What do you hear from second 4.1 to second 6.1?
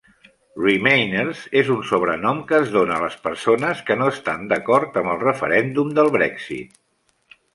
estan d'acord amb el referèndum